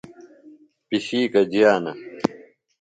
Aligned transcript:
پِشیکہ 0.87 1.41
جیانہ۔ 1.51 1.93